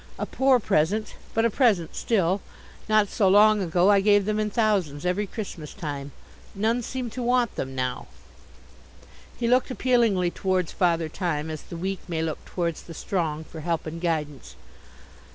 [0.17, 2.41] A poor present, but a present still
[2.89, 6.11] not so long ago I gave them in thousands every Christmas time.
[6.55, 8.07] None seem to want them now."
[9.37, 13.59] He looked appealingly towards Father Time, as the weak may look towards the strong, for
[13.61, 14.55] help and guidance.